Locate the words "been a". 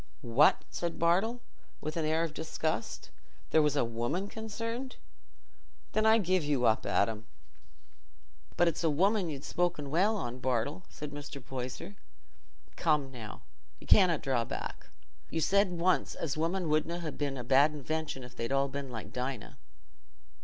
17.15-17.43